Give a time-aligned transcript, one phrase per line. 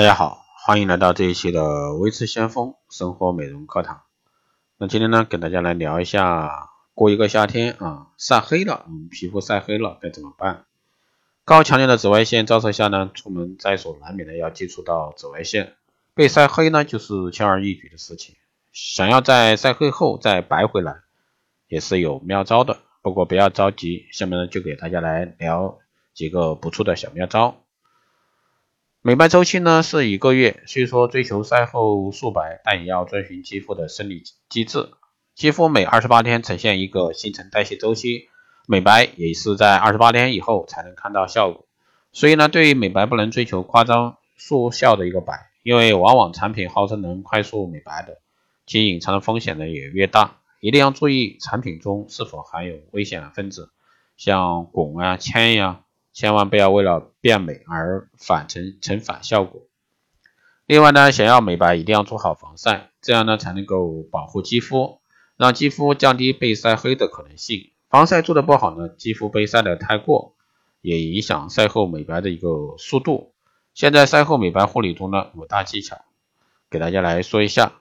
[0.00, 4.00] 大家好，欢迎来到这一期的微吃先锋生活美容课堂。
[4.78, 10.64] 那今天呢，跟大家来聊一下，过一个夏天啊，晒黑了，嗯，皮肤晒黑了该怎么办？
[11.44, 15.74] 高强烈的紫外线照射下呢，出门在所难免的要接触到紫外线，
[16.14, 18.36] 被晒黑呢就是轻而易举的事情。
[18.72, 21.02] 想要在晒黑后再白回来，
[21.68, 22.78] 也是有妙招的。
[23.02, 25.78] 不过不要着急，下面呢就给大家来聊
[26.14, 27.58] 几个不错的小妙招。
[29.02, 34.90] 美白周期呢是一个月，虽说追求晒后素白，但也要遵循肌肤的生理机制。
[35.34, 38.28] 肌肤每二十八天呈现一个新陈代谢周期，
[38.66, 41.66] 美白也是在二十八天以后才能看到效果。
[42.12, 48.18] 所以呢，对于美白不能追求夸张速效的一个白，因为往往产品号称能快速美白的，
[48.66, 50.36] 其隐藏的风险呢也越大。
[50.60, 53.70] 一定要注意产品中是否含有危险分子，
[54.18, 55.80] 像汞啊、铅呀。
[56.12, 59.62] 千万不要为了变美而反成成反效果。
[60.66, 65.00] 另外呢，想要美白一定要做好防晒，这样呢才能够保护肌肤，
[65.36, 67.72] 让肌肤降低被晒黑的可能性。
[67.88, 70.36] 防晒做的不好呢，肌肤被晒的太过，
[70.80, 73.34] 也影响晒后美白的一个速度。
[73.74, 76.04] 现在晒后美白护理中呢，五大技巧，
[76.70, 77.72] 给大家来说一下。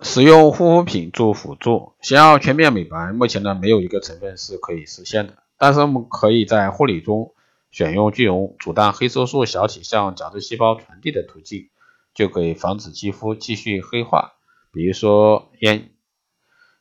[0.00, 5.43] 使用护肤品做辅助，想要全面美白，目前呢没有一个成分是可以实现的。
[5.56, 7.34] 但是我们可以在护理中
[7.70, 11.70] 选用具有阻断黑色素小体向角质细胞传递的途径，
[12.14, 14.34] 就可以防止肌肤继续黑化。
[14.72, 15.90] 比如说烟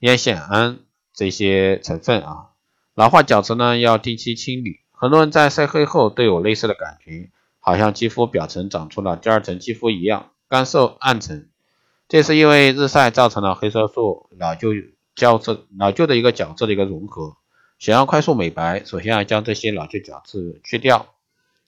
[0.00, 0.80] 烟酰胺
[1.12, 2.50] 这些成分啊，
[2.94, 4.80] 老化角质呢要定期清理。
[4.92, 11.50] 很多人在晒黑后都有类似的感觉，好像肌肤表层长出了第二层肌肤一样，干瘦暗沉。
[12.08, 14.70] 这是因为日晒造成了黑色素老旧
[15.14, 17.36] 角质老旧的一个角质的一个融合。
[17.80, 21.14] 想要快速美白，首先要将这些老旧角质去掉。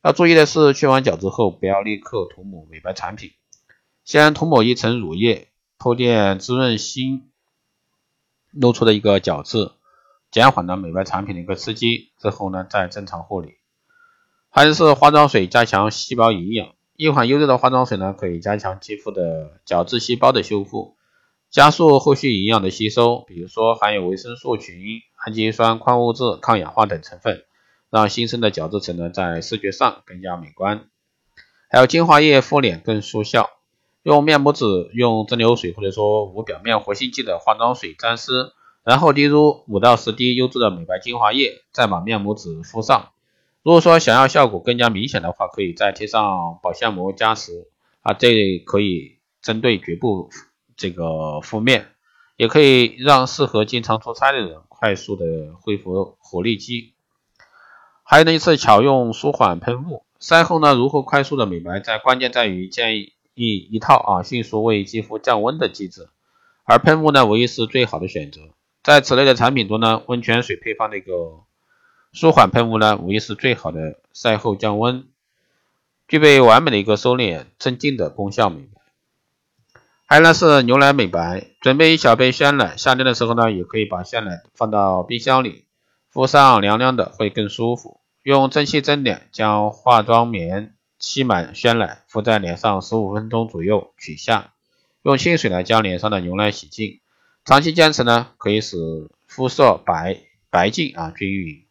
[0.02, 3.30] 要注意的是，去完角质后不要立刻涂抹美白产品，
[4.04, 7.30] 先涂抹一层乳液，铺垫滋润新
[8.50, 9.70] 露出的一个角质，
[10.30, 12.10] 减缓了美白产品的一个刺激。
[12.18, 13.54] 之后呢，再正常护理。
[14.50, 16.74] 还有是化妆水加强细胞营养。
[16.94, 20.98] 一款优质的化妆水呢，可以加强肌肤的角质细胞的修复。
[21.50, 24.74] 加速后续营养的吸收，比如说含有维生素群、
[25.24, 27.44] 氨基酸、矿物质、抗氧化等成分，
[27.90, 30.86] 让新生的角质层呢在视觉上更加美观。
[31.68, 33.50] 还有精华液敷脸更速效，
[34.02, 38.52] 用面膜纸用蒸馏水或者说无表面活性剂的化妆水沾湿，
[38.84, 43.10] 然后滴入五到十滴优质的美白精华液，再把面膜纸敷上。
[43.62, 47.68] 如果说想要效果更加明显的话，可以再贴上保鲜膜加持
[48.02, 50.30] 啊，这可以针对局部。
[50.74, 51.88] 这个敷面
[52.36, 56.92] 也可以让适合经常出差的人快速的恢复活力肌。
[58.02, 66.08] 还有呢，一次巧用舒缓喷雾，晒后呢如何快速的美白，在关键在于建议一套啊迅速为肌肤降温的机制，
[66.64, 68.40] 而喷雾呢无疑是最好的选择。
[68.82, 71.44] 在此类的产品中呢，温泉水配方的一个
[72.12, 75.06] 舒缓喷雾呢，无疑是最好的晒后降温，
[76.08, 78.81] 具备完美的一个收敛镇静的功效美白。
[80.12, 85.64] 还有呢是牛奶美白，准备一小杯鲜奶，夏天的时候呢，也可以把鲜奶放到冰箱里，
[86.10, 87.98] 敷上凉凉的会更舒服。
[88.22, 94.52] 用蒸汽蒸脸，将化妆棉吸满鲜奶，敷在脸上十五分钟左右，取下，
[95.02, 97.00] 用清水呢将脸上的牛奶洗净。
[97.46, 98.76] 长期坚持呢，可以使
[99.26, 100.18] 肤色白
[100.50, 101.64] 白净啊均匀。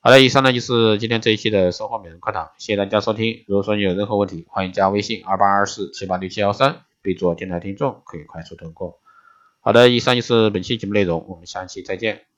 [0.00, 3.44] 好了，以上呢就是今天这一期的生活美容课堂，谢谢大家收听。
[3.46, 6.80] 如果说你有任何问题，欢迎加微信二八二四七八六七幺三。
[7.02, 9.00] 备注电台听众可以快速通过。
[9.60, 12.29] 好的，以上就是本期节目内容，我们下期再见。